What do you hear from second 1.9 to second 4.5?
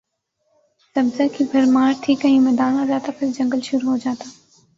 تھی کہیں میدان آ جاتا پھر جنگل شروع ہو جاتا